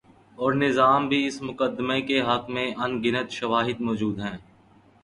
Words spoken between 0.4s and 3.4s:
اورنظام بھی اس مقدمے کے حق میں ان گنت